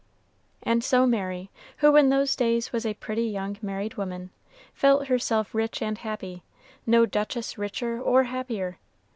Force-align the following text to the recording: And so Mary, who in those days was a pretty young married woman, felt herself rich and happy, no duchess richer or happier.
And 0.63 0.83
so 0.83 1.05
Mary, 1.05 1.51
who 1.77 1.95
in 1.95 2.09
those 2.09 2.35
days 2.35 2.73
was 2.73 2.87
a 2.87 2.95
pretty 2.95 3.25
young 3.25 3.59
married 3.61 3.97
woman, 3.97 4.31
felt 4.73 5.09
herself 5.09 5.53
rich 5.53 5.79
and 5.79 5.99
happy, 5.99 6.43
no 6.87 7.05
duchess 7.05 7.55
richer 7.55 8.01
or 8.01 8.23
happier. 8.23 8.79